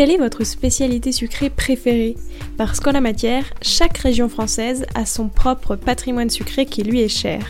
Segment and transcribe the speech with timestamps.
[0.00, 2.16] Quelle est votre spécialité sucrée préférée?
[2.56, 7.08] Parce qu'en la matière, chaque région française a son propre patrimoine sucré qui lui est
[7.10, 7.46] cher.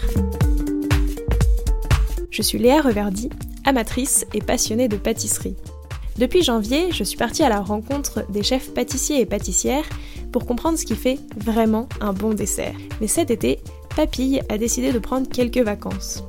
[2.33, 3.31] Je suis Léa Reverdy,
[3.65, 5.55] amatrice et passionnée de pâtisserie.
[6.19, 9.89] Depuis janvier, je suis partie à la rencontre des chefs pâtissiers et pâtissières
[10.33, 12.75] pour comprendre ce qui fait vraiment un bon dessert.
[13.01, 13.61] Mais cet été,
[13.95, 16.25] Papille a décidé de prendre quelques vacances.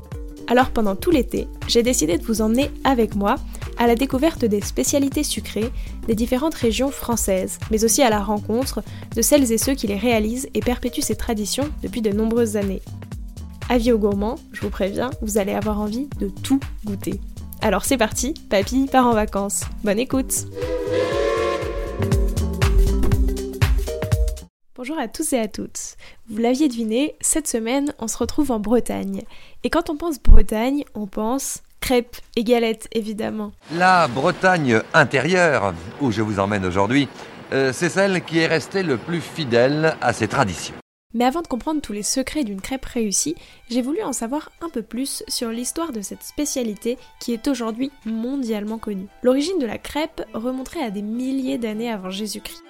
[0.46, 3.38] Alors pendant tout l'été, j'ai décidé de vous emmener avec moi
[3.78, 5.72] à la découverte des spécialités sucrées
[6.08, 8.84] des différentes régions françaises, mais aussi à la rencontre
[9.16, 12.82] de celles et ceux qui les réalisent et perpétuent ces traditions depuis de nombreuses années.
[13.70, 17.20] Avis aux gourmands, je vous préviens, vous allez avoir envie de tout goûter.
[17.62, 19.62] Alors c'est parti, papy part en vacances.
[19.84, 20.46] Bonne écoute
[24.76, 25.96] Bonjour à tous et à toutes.
[26.28, 29.22] Vous l'aviez deviné, cette semaine, on se retrouve en Bretagne.
[29.64, 33.52] Et quand on pense Bretagne, on pense crêpes et galettes, évidemment.
[33.74, 37.10] La Bretagne intérieure, où je vous emmène aujourd'hui,
[37.52, 40.76] euh, c'est celle qui est restée le plus fidèle à ses traditions.
[41.14, 43.36] Mais avant de comprendre tous les secrets d'une crêpe réussie,
[43.70, 47.92] j'ai voulu en savoir un peu plus sur l'histoire de cette spécialité qui est aujourd'hui
[48.06, 49.08] mondialement connue.
[49.22, 52.64] L'origine de la crêpe remonterait à des milliers d'années avant Jésus-Christ.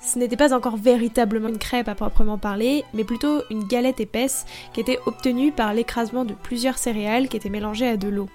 [0.00, 4.44] Ce n'était pas encore véritablement une crêpe à proprement parler, mais plutôt une galette épaisse
[4.72, 8.28] qui était obtenue par l'écrasement de plusieurs céréales qui étaient mélangées à de l'eau.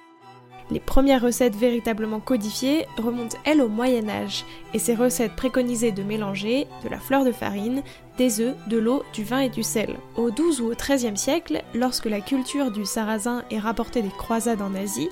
[0.72, 6.02] Les premières recettes véritablement codifiées remontent elles au Moyen Âge, et ces recettes préconisaient de
[6.02, 7.83] mélanger de la fleur de farine,
[8.17, 9.97] des œufs, de l'eau, du vin et du sel.
[10.16, 14.61] Au XII ou au XIIIe siècle, lorsque la culture du sarrasin est rapportée des croisades
[14.61, 15.09] en Asie,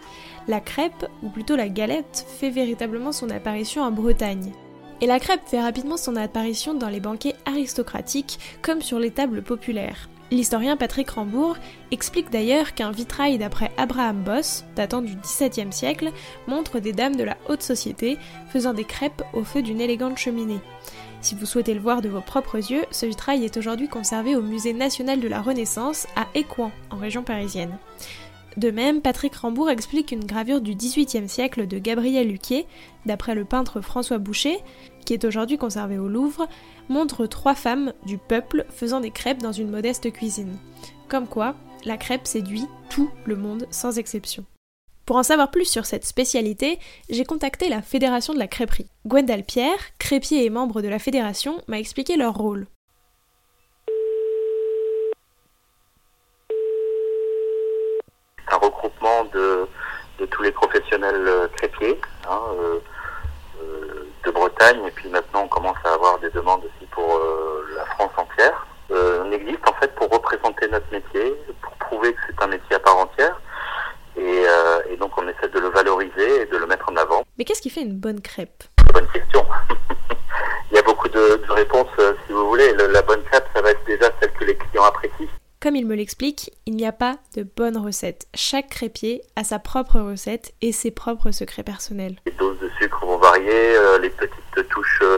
[0.47, 4.53] la crêpe, ou plutôt la galette, fait véritablement son apparition en Bretagne.
[5.01, 9.41] Et la crêpe fait rapidement son apparition dans les banquets aristocratiques comme sur les tables
[9.41, 10.09] populaires.
[10.31, 11.57] L'historien Patrick Rambourg
[11.89, 16.11] explique d'ailleurs qu'un vitrail d'après Abraham Boss, datant du XVIIe siècle,
[16.47, 18.17] montre des dames de la haute société
[18.49, 20.59] faisant des crêpes au feu d'une élégante cheminée.
[21.21, 24.41] Si vous souhaitez le voir de vos propres yeux, ce vitrail est aujourd'hui conservé au
[24.41, 27.77] Musée national de la Renaissance à Écouen, en région parisienne.
[28.57, 32.67] De même, Patrick Rambourg explique une gravure du XVIIIe siècle de Gabriel Luquier,
[33.05, 34.57] d'après le peintre François Boucher,
[35.09, 36.47] qui est aujourd'hui conservée au Louvre,
[36.87, 40.59] montre trois femmes du peuple faisant des crêpes dans une modeste cuisine.
[41.07, 44.45] Comme quoi, la crêpe séduit tout le monde sans exception.
[45.07, 46.77] Pour en savoir plus sur cette spécialité,
[47.09, 48.85] j'ai contacté la Fédération de la crêperie.
[49.07, 52.67] Gwendal Pierre, crépier et membre de la fédération, m'a expliqué leur rôle.
[58.51, 59.67] un regroupement de,
[60.29, 61.99] tous les professionnels euh, crêpiers.
[62.27, 62.79] Hein, euh,
[64.59, 68.11] Bretagne et puis maintenant on commence à avoir des demandes aussi pour euh, la France
[68.17, 68.67] entière.
[68.91, 72.75] Euh, on existe en fait pour représenter notre métier, pour prouver que c'est un métier
[72.75, 73.39] à part entière
[74.17, 77.23] et, euh, donc on essaie de le valoriser et de le mettre en avant.
[77.37, 78.63] Mais qu'est-ce qui fait une bonne crêpe?
[78.93, 79.45] Bonne question.
[80.71, 81.87] Il y a beaucoup de, réponses
[82.27, 82.73] si vous voulez.
[82.73, 85.27] la bonne crêpe ça va être déjà celle que les clients apprécient.
[85.61, 88.27] Comme il me l'explique, il n'y a pas de bonne recette.
[88.33, 92.15] Chaque crépier a sa propre recette et ses propres secrets personnels.
[92.25, 92.68] Les doses de
[93.09, 95.17] vont varier, euh, les petites touches euh,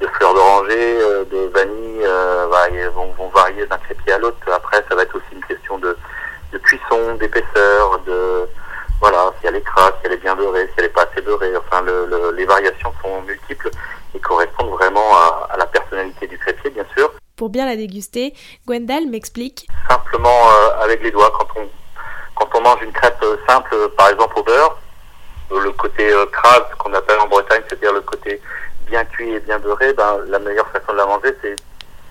[0.00, 2.06] de fleurs d'oranger, euh, de vanille
[2.94, 4.38] vont, varier d'un crépier à l'autre.
[4.52, 5.96] Après, ça va être aussi une question de,
[6.62, 8.46] cuisson, d'épaisseur, de
[9.00, 11.22] voilà, si elle est crasse, si elle est bien beurrée, si elle n'est pas assez
[11.22, 11.56] beurrée.
[11.56, 11.82] Enfin,
[12.34, 13.70] les variations sont multiples
[14.14, 15.14] et correspondent vraiment
[15.48, 17.10] à la personnalité du crépier, bien sûr.
[17.36, 18.34] Pour bien la déguster,
[18.66, 19.66] Gwendal m'explique.
[19.88, 21.68] Simplement euh, avec les doigts, quand on,
[22.34, 24.78] quand on mange une crêpe simple, par exemple au beurre,
[25.50, 28.40] le côté crade qu'on appelle en Bretagne, c'est-à-dire le côté
[28.86, 31.56] bien cuit et bien beurré, ben, la meilleure façon de la manger, c'est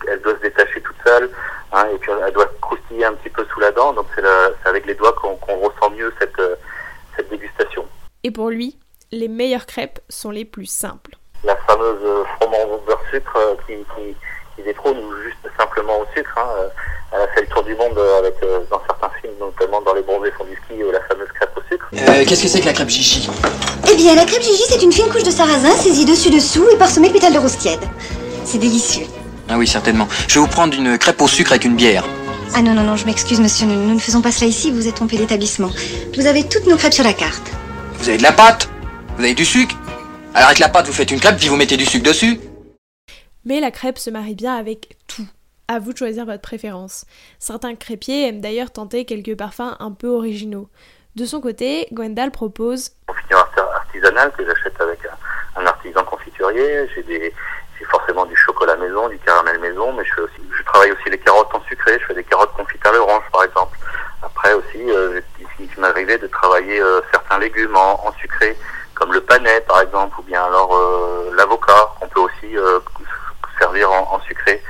[0.04, 1.30] qu'elle doit se détacher toute seule,
[1.72, 4.24] hein, et puis elle doit croustiller un petit peu sous la dent, donc c'est
[4.68, 6.42] avec les doigts qu'on ressent mieux cette,
[7.16, 7.86] cette dégustation.
[8.24, 8.78] Et pour lui,
[9.12, 11.16] les meilleures crêpes sont les plus simples.
[11.44, 14.16] La fameuse froment beurre sucre qui, qui
[14.64, 16.34] des détrône ou juste simplement au sucre.
[16.38, 16.47] Hein.
[16.59, 16.68] Euh,
[17.12, 20.02] elle a fait le tour du monde avec, euh, dans certains films, notamment dans Les
[20.02, 21.90] bronzés font du ski, la fameuse crêpe au sucre.
[21.94, 23.30] Euh, Qu'est-ce que c'est que la crêpe Gigi?
[23.91, 27.08] Eh bien, la crêpe Gigi, c'est une fine couche de sarrasin saisie dessus-dessous et parsemée
[27.08, 27.82] de pétales de rose tiède.
[28.46, 29.06] C'est délicieux.
[29.50, 30.08] Ah oui, certainement.
[30.28, 32.06] Je vais vous prendre une crêpe au sucre avec une bière.
[32.53, 34.88] Ah non, non, non, je m'excuse, monsieur, nous, nous, ne faisons pas cela ici, vous
[34.88, 35.70] êtes trompé d'établissement.
[36.16, 37.52] Vous avez toutes nos crêpes sur la carte.
[38.00, 38.70] Vous avez de la pâte?
[39.17, 39.76] Vous avez du sucre?
[40.35, 42.40] Alors avec la pâte, vous faites une crêpe, puis vous mettez du sucre dessus
[43.46, 45.28] mais la crêpe se marie bien avec tout.
[45.68, 47.06] À vous de choisir votre préférence.
[47.38, 50.68] Certains crêpiers aiment d'ailleurs tenter quelques parfums un peu originaux.
[51.16, 55.00] De son côté, Gwendal propose Confiture artisanale que j'achète avec
[55.56, 56.88] un, artisan confiturier.
[56.96, 57.34] J'ai
[57.86, 61.97] forcément du chocolat maison, du caramel maison, mais je, travaille aussi les carottes en sucré.
[62.00, 63.78] Je fais des carottes confites à l'orange, par exemple.
[64.22, 65.20] Après aussi, euh,
[65.59, 68.58] il m'arrivait de travailler euh, certains légumes en, en sucré
[68.94, 70.78] comme le panais par exemple, ou bien alors
[71.34, 72.53] l'avocat, qu'on peut aussi
[73.58, 74.62] servir en, en sucré.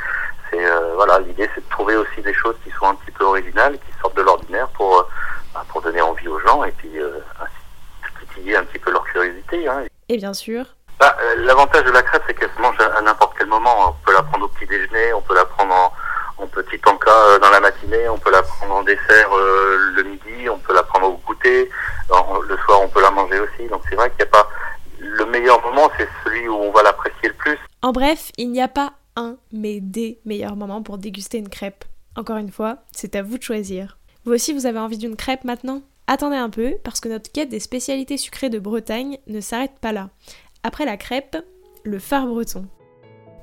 [0.52, 0.66] C'est
[1.00, 4.02] voilà, l'idée c'est de trouver aussi des choses qui sont un petit peu originales, qui
[4.02, 5.08] sortent de l'ordinaire pour
[5.54, 6.92] bah, pour donner envie aux gens et puis
[7.40, 9.68] ainsi titiller un petit peu leur curiosité.
[9.68, 9.86] Hein.
[10.10, 10.66] Et bien sûr,
[11.00, 13.90] bah, L'avantage de la crêpe, c'est qu'elle se mange à n'importe quel moment.
[13.90, 17.40] On peut la prendre au petit déjeuner, on peut la prendre en, en petit euh,
[17.40, 20.84] dans la matinée, on peut la prendre en dessert euh, le midi, on peut la
[20.84, 21.70] prendre au goûter,
[22.10, 23.68] le soir on peut la manger aussi.
[23.70, 24.50] Donc c'est vrai qu'il n'y a pas
[25.00, 27.58] le meilleur moment, c'est celui où on va l'apprécier le plus.
[27.82, 28.92] En bref, il n'y a pas
[29.60, 31.86] mais des meilleurs moments pour déguster une crêpe.
[32.16, 34.00] Encore une fois, c'est à vous de choisir.
[34.26, 35.82] Vous aussi, vous avez envie d'une crêpe maintenant?
[36.08, 39.92] Attendez un peu, parce que notre quête des spécialités sucrées de Bretagne ne s'arrête pas
[39.92, 40.10] là.
[40.64, 41.38] Après la crêpe,
[41.84, 42.66] le phare breton.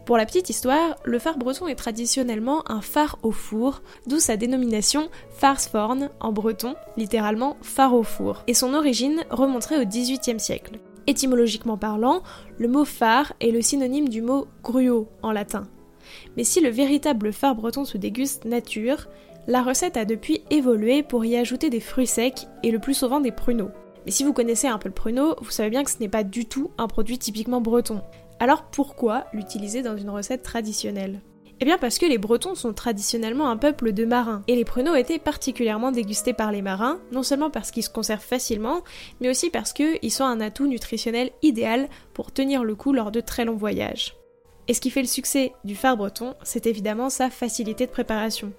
[0.05, 4.37] Pour la petite histoire, le phare breton est traditionnellement un phare au four, d'où sa
[4.37, 10.79] dénomination farsforn en breton, littéralement phare au four, et son origine remonterait au XVIIIe siècle.
[11.09, 12.23] Étymologiquement parlant,
[12.59, 15.67] le mot phare est le synonyme du mot gruau en latin.
[16.37, 19.09] Mais si le véritable phare breton se déguste nature,
[19.47, 23.21] la recette a depuis évolué pour y ajouter des fruits secs et le plus souvent
[23.21, 23.71] des pruneaux.
[24.05, 26.25] Mais si vous connaissez un peu le pruneau, vous savez bien que ce n'est pas
[26.25, 28.03] du tout un produit typiquement breton.
[28.39, 31.21] Alors pourquoi l'utiliser dans une recette traditionnelle?
[31.59, 34.95] Eh bien parce que les Bretons sont traditionnellement un peuple de marins, et les pruneaux
[34.95, 38.83] étaient particulièrement dégustés par les marins, non seulement parce qu'ils se conservent facilement,
[39.21, 43.21] mais aussi parce qu'ils sont un atout nutritionnel idéal pour tenir le coup lors de
[43.21, 44.15] très longs voyages.
[44.69, 48.53] Et ce qui fait le succès du phare breton, c'est évidemment sa facilité de préparation.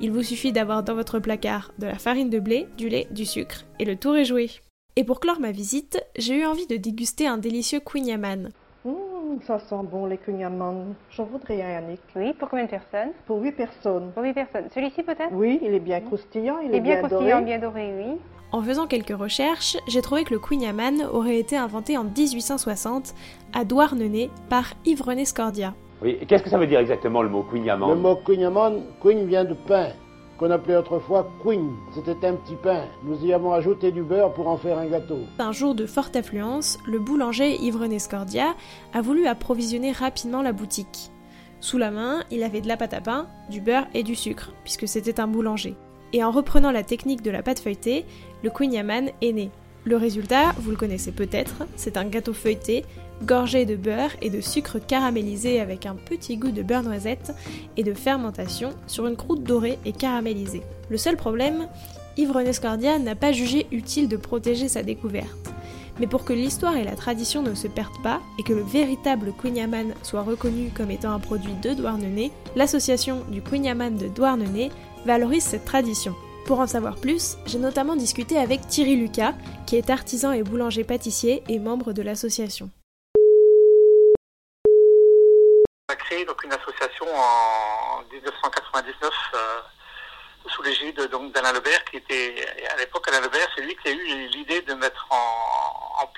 [0.00, 3.26] Il vous suffit d'avoir dans votre placard de la farine de blé, du lait, du
[3.26, 4.50] sucre, et le tour est joué.
[4.96, 8.06] Et pour clore ma visite, j'ai eu envie de déguster un délicieux Queen
[9.46, 10.94] ça sent bon les kunyaman.
[11.10, 12.00] J'en voudrais un, Yannick.
[12.16, 13.10] Oui, pour combien de personnes?
[13.26, 14.10] Pour 8 personnes.
[14.12, 14.68] Pour 8 personnes.
[14.74, 15.32] Celui-ci peut-être?
[15.32, 17.44] Oui, il est bien croustillant, il, il est, bien, bien croustillant, doré.
[17.44, 18.18] bien doré, oui.
[18.52, 20.64] En faisant quelques recherches, j'ai trouvé que le Queen
[21.12, 23.14] aurait été inventé en 1860
[23.52, 25.74] à Douarnenez par Yves-René Scordia.
[26.02, 28.50] Oui, qu'est-ce que ça veut dire exactement le mot Queen Le mot Queen
[29.00, 29.90] Queen vient de pain
[30.40, 31.70] qu'on appelait autrefois queen.
[31.94, 32.86] C'était un petit pain.
[33.04, 35.18] Nous y avons ajouté du beurre pour en faire un gâteau.
[35.38, 38.54] Un jour de forte affluence, le boulanger Yves-René Scordia
[38.94, 41.10] a voulu approvisionner rapidement la boutique.
[41.60, 44.54] Sous la main, il avait de la pâte à pain, du beurre et du sucre,
[44.64, 45.76] puisque c'était un boulanger.
[46.12, 48.04] Et en reprenant la technique de la pâte feuilletée,
[48.42, 49.50] le Queen Yaman est né.
[49.84, 52.84] Le résultat, vous le connaissez peut-être, c'est un gâteau feuilleté
[53.24, 57.34] gorgé de beurre et de sucre caramélisé avec un petit goût de beurre noisette
[57.76, 60.62] et de fermentation sur une croûte dorée et caramélisée.
[60.88, 61.68] Le seul problème,
[62.16, 62.32] Yves
[63.02, 65.49] n'a pas jugé utile de protéger sa découverte.
[66.00, 69.34] Mais pour que l'histoire et la tradition ne se perdent pas et que le véritable
[69.38, 74.70] Queen soit reconnu comme étant un produit de Douarnenez, l'association du Queen de Douarnenez
[75.04, 76.16] valorise cette tradition.
[76.46, 79.34] Pour en savoir plus, j'ai notamment discuté avec Thierry Lucas,
[79.66, 82.70] qui est artisan et boulanger pâtissier et membre de l'association.
[85.88, 89.60] a créé donc une association en 1999 euh,
[90.46, 90.96] sous l'égide
[91.34, 92.34] d'Alain Lebert, qui était
[92.72, 95.59] à l'époque Alain Lebert, c'est lui qui a eu l'idée de mettre en,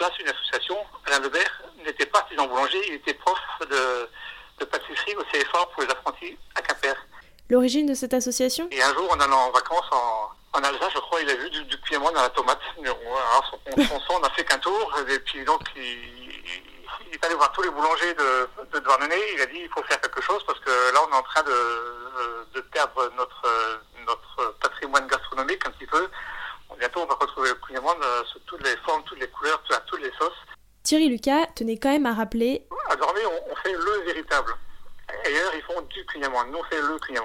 [0.03, 0.77] place une association.
[1.07, 3.39] Alain Lebert n'était pas artisan boulanger, il était prof
[3.71, 6.95] de, pâtisserie au CFA pour les apprentis à Quimper.
[7.49, 8.69] L'origine de cette association?
[8.73, 11.65] Et un jour, en allant en vacances en, Alsace, je crois, il a vu du,
[11.65, 12.61] du dans la tomate.
[12.79, 16.33] Alors, son, son, son n'a fait qu'un tour, et puis donc il
[17.09, 19.23] il est allé voir tous les boulangers de, de Douarnenez.
[19.35, 21.43] Il a dit il faut faire quelque chose parce que là, on est en train
[21.43, 26.09] de, de perdre notre, notre patrimoine gastronomique un petit peu.
[26.83, 30.03] Bientôt, on va retrouver le Queen euh, sous toutes les formes, toutes les couleurs, toutes
[30.03, 30.35] les sauces.
[30.83, 32.67] Thierry Lucas tenait quand même à rappeler.
[32.91, 34.53] À Dormé, on, fait le véritable.
[35.25, 37.21] Ailleurs, ils font du Queen Nous, on fait le Queen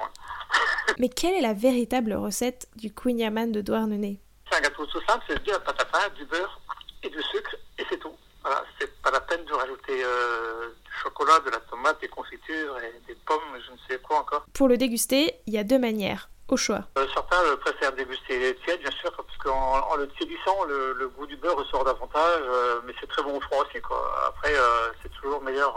[1.00, 3.18] Mais quelle est la véritable recette du Queen
[3.52, 4.22] de Douarnenez?
[4.48, 6.62] C'est un gâteau tout simple c'est du pâte à pain, du beurre
[7.02, 8.16] et du sucre, et c'est tout.
[8.44, 12.78] Voilà, c'est pas la peine de rajouter euh, du chocolat, de la tomate, des confitures
[12.78, 14.46] et des pommes, je ne sais quoi encore.
[14.54, 16.84] Pour le déguster, il y a deux manières, au choix.
[16.98, 21.36] Euh, certains préfèrent déguster tiède, bien sûr, parce qu'en en le tiédissant, le, goût du
[21.38, 23.82] beurre ressort davantage, euh, mais c'est très bon au froid aussi.
[23.82, 24.00] Quoi.
[24.27, 24.54] Après,
[25.01, 25.75] c'est toujours meilleur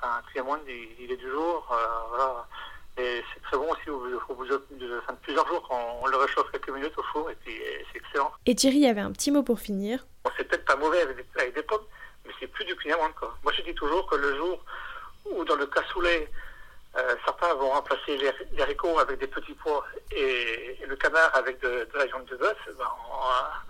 [0.00, 1.66] qu'un client il, il est du jour.
[2.08, 2.46] voilà.
[2.98, 4.00] Et c'est très bon aussi au,
[4.34, 4.60] bout de,
[5.22, 7.54] plusieurs jours quand on le réchauffe quelques minutes au four et puis
[7.92, 8.32] c'est excellent.
[8.44, 10.04] Et Thierry avait un petit mot pour finir.
[10.36, 11.16] c'est peut-être pas mauvais avec
[11.54, 11.84] des, pommes,
[12.26, 13.36] mais c'est plus du quoi.
[13.44, 14.64] Moi je dis toujours que le jour
[15.26, 16.28] où dans le cassoulet,
[16.96, 21.86] euh, certains vont remplacer les, haricots avec des petits pois et, le canard avec de,
[21.94, 22.86] la viande de bœuf, ben,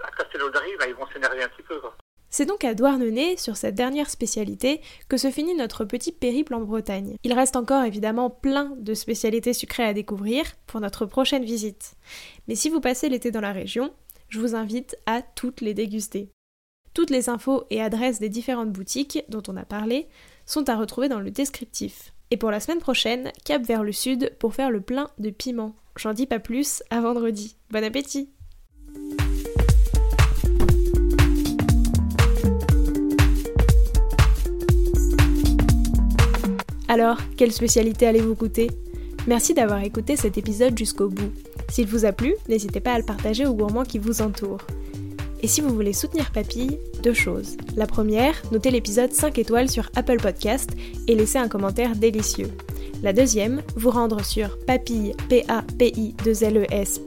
[0.05, 1.81] à Castelnaudary, ben, ils vont s'énerver un petit peu.
[2.31, 6.61] C'est donc à Douarnenez, sur cette dernière spécialité, que se finit notre petit périple en
[6.61, 7.17] Bretagne.
[7.25, 11.95] Il reste encore évidemment plein de spécialités sucrées à découvrir pour notre prochaine visite.
[12.47, 13.95] Mais si vous passez l'été dans la région,
[14.29, 16.31] je vous invite à toutes les déguster.
[16.93, 20.07] Toutes les infos et adresses des différentes boutiques dont on a parlé
[20.45, 22.13] sont à retrouver dans le descriptif.
[22.31, 25.75] Et pour la semaine prochaine, cap vers le sud pour faire le plein de piment.
[25.97, 27.57] J'en dis pas plus, à vendredi.
[27.71, 28.31] Bon appétit
[36.87, 38.71] Alors, quelle spécialité allez-vous goûter?
[39.27, 41.33] Merci d'avoir écouté cet épisode jusqu'au bout.
[41.69, 44.67] S'il vous a plu, n'hésitez pas à le partager aux gourmands qui vous entourent.
[45.43, 47.57] Et si vous voulez soutenir Papille, deux choses.
[47.77, 50.71] La première, notez l'épisode 5 étoiles sur Apple Podcast
[51.07, 52.51] et laissez un commentaire délicieux.
[53.03, 57.01] La deuxième, vous rendre sur papille, p a p i 2 l e s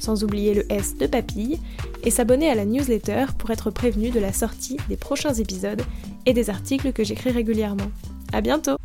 [0.00, 1.60] sans oublier le S de papille,
[2.02, 5.82] et s'abonner à la newsletter pour être prévenu de la sortie des prochains épisodes
[6.26, 7.90] et des articles que j'écris régulièrement.
[8.32, 8.77] À bientôt!